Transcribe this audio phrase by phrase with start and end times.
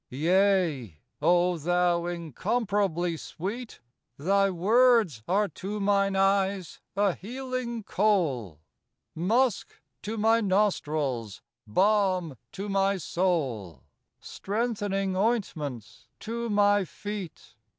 [0.09, 3.81] Yea, O thou incomparably Sweet,
[4.17, 8.59] Thy words are to mine eyes a healing kohl,
[9.15, 9.67] Alusk
[10.01, 13.83] to my nostrils, balm to my soul,
[14.19, 17.53] Strengthening ointments to my feet.